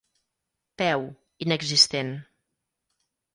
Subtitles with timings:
[0.77, 2.23] Peu: inexistent.